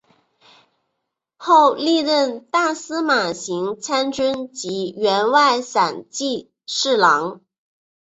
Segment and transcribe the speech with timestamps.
[1.37, 7.41] 后历任大司马行参军及员外散骑侍郎。